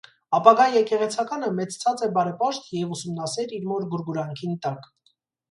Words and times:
Ապագայ 0.35 0.63
եկեղեցականը 0.75 1.49
մեծցած 1.57 2.01
է 2.07 2.09
բարեպաշտ 2.15 2.73
եւ 2.79 2.97
ուսումնասէր 2.97 3.55
իր 3.59 3.69
մօր 3.75 3.87
գուրգուրանքին 3.93 4.59
տակ։ 4.67 4.91